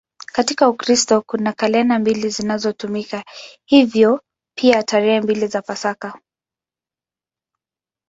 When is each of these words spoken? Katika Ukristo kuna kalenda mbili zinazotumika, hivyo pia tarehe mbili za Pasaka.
Katika 0.25 0.69
Ukristo 0.69 1.21
kuna 1.21 1.53
kalenda 1.53 1.99
mbili 1.99 2.29
zinazotumika, 2.29 3.23
hivyo 3.65 4.21
pia 4.57 4.83
tarehe 4.83 5.21
mbili 5.21 5.47
za 5.47 5.61
Pasaka. 5.61 6.19